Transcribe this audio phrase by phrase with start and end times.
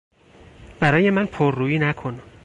[0.79, 2.21] برای من پر رویی نکن!